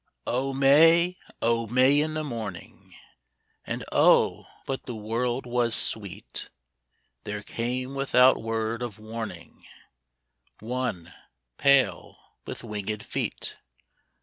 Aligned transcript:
O 0.25 0.51
MAY, 0.51 1.19
O 1.43 1.67
May 1.67 2.01
in 2.01 2.15
the 2.15 2.23
morning, 2.23 2.95
And 3.67 3.85
oh, 3.91 4.47
but 4.65 4.87
the 4.87 4.95
world 4.95 5.45
was 5.45 5.75
sweet 5.75 6.49
There 7.23 7.43
came 7.43 7.93
without 7.93 8.41
word 8.41 8.81
of 8.81 8.97
warning 8.97 9.63
One, 10.59 11.13
pale, 11.59 12.17
with 12.47 12.63
winged 12.63 13.05
feet. 13.05 13.57